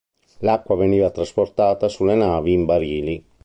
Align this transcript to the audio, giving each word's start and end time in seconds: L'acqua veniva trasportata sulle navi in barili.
L'acqua 0.47 0.77
veniva 0.79 1.11
trasportata 1.19 1.87
sulle 1.99 2.15
navi 2.25 2.53
in 2.59 2.65
barili. 2.75 3.19